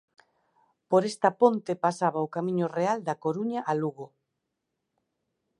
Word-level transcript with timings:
Por 0.89 1.01
esta 1.11 1.29
ponte 1.41 1.81
pasaba 1.85 2.25
o 2.25 2.31
camiño 2.35 2.67
real 2.77 2.99
da 3.07 3.19
Coruña 3.23 3.59
a 3.71 3.73
Lugo. 3.81 4.07